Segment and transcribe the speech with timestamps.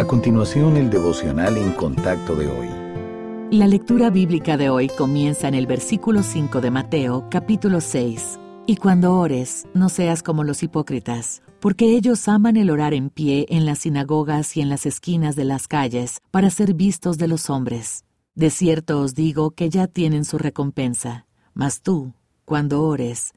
[0.00, 2.68] A continuación, el devocional en contacto de hoy.
[3.50, 8.40] La lectura bíblica de hoy comienza en el versículo 5 de Mateo, capítulo 6.
[8.64, 13.44] Y cuando ores, no seas como los hipócritas, porque ellos aman el orar en pie
[13.50, 17.50] en las sinagogas y en las esquinas de las calles para ser vistos de los
[17.50, 18.06] hombres.
[18.34, 21.26] De cierto os digo que ya tienen su recompensa.
[21.52, 22.14] Mas tú,
[22.46, 23.34] cuando ores,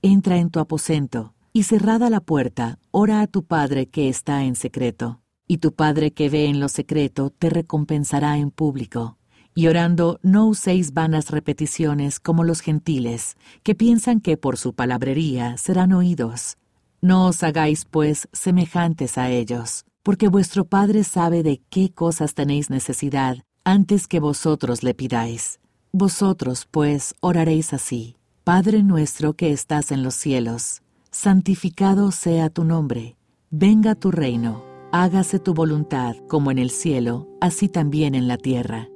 [0.00, 4.56] entra en tu aposento, y cerrada la puerta, ora a tu Padre que está en
[4.56, 5.20] secreto.
[5.46, 9.16] Y tu Padre que ve en lo secreto te recompensará en público.
[9.54, 15.56] Y orando, no uséis vanas repeticiones como los gentiles, que piensan que por su palabrería
[15.56, 16.58] serán oídos.
[17.00, 22.68] No os hagáis, pues, semejantes a ellos, porque vuestro Padre sabe de qué cosas tenéis
[22.68, 25.58] necesidad antes que vosotros le pidáis.
[25.92, 28.16] Vosotros, pues, oraréis así.
[28.44, 33.16] Padre nuestro que estás en los cielos, santificado sea tu nombre,
[33.50, 38.88] venga tu reino, hágase tu voluntad como en el cielo, así también en la tierra.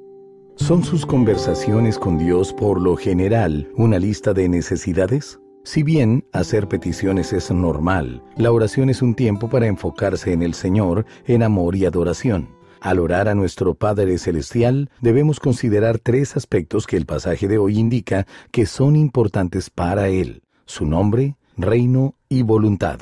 [0.55, 5.39] ¿Son sus conversaciones con Dios por lo general una lista de necesidades?
[5.63, 10.53] Si bien hacer peticiones es normal, la oración es un tiempo para enfocarse en el
[10.53, 12.49] Señor en amor y adoración.
[12.79, 17.77] Al orar a nuestro Padre Celestial, debemos considerar tres aspectos que el pasaje de hoy
[17.77, 22.99] indica que son importantes para Él, su nombre, reino y voluntad.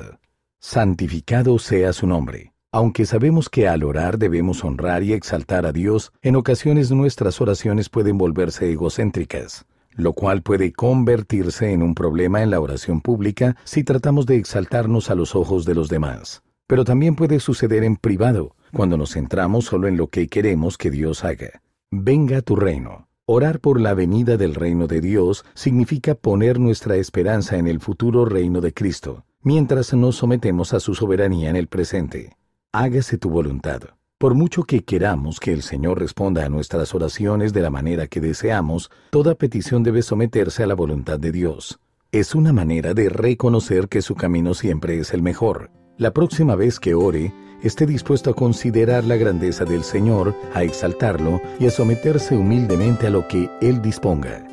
[0.59, 2.51] Santificado sea su nombre.
[2.71, 7.89] Aunque sabemos que al orar debemos honrar y exaltar a Dios, en ocasiones nuestras oraciones
[7.89, 13.83] pueden volverse egocéntricas, lo cual puede convertirse en un problema en la oración pública si
[13.83, 16.43] tratamos de exaltarnos a los ojos de los demás.
[16.67, 20.91] Pero también puede suceder en privado, cuando nos centramos solo en lo que queremos que
[20.91, 21.63] Dios haga.
[21.89, 23.07] Venga tu reino.
[23.25, 28.25] Orar por la venida del reino de Dios significa poner nuestra esperanza en el futuro
[28.25, 32.37] reino de Cristo, mientras nos sometemos a su soberanía en el presente.
[32.71, 33.81] Hágase tu voluntad.
[34.19, 38.21] Por mucho que queramos que el Señor responda a nuestras oraciones de la manera que
[38.21, 41.79] deseamos, toda petición debe someterse a la voluntad de Dios.
[42.11, 45.71] Es una manera de reconocer que su camino siempre es el mejor.
[45.97, 51.41] La próxima vez que ore, esté dispuesto a considerar la grandeza del Señor, a exaltarlo
[51.59, 54.45] y a someterse humildemente a lo que Él disponga.